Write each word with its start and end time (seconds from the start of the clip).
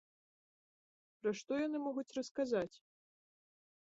Пра 1.23 1.33
што 1.41 1.51
яны 1.65 1.77
могуць 1.87 2.15
расказаць? 2.21 2.73